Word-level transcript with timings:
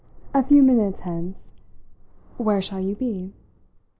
A 0.33 0.41
few 0.41 0.63
minutes 0.63 1.01
hence. 1.01 1.51
Where 2.37 2.59
shall 2.59 2.79
you 2.79 2.95
be?" 2.95 3.33